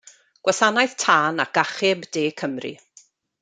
Gwasanaeth 0.43 0.95
Tân 1.03 1.35
ac 1.43 1.55
Achub 1.63 1.99
De 2.13 2.23
Cymru. 2.39 2.73